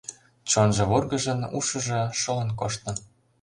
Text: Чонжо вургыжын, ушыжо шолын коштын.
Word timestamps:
Чонжо 0.49 0.83
вургыжын, 0.89 1.39
ушыжо 1.57 2.01
шолын 2.21 2.49
коштын. 2.59 2.95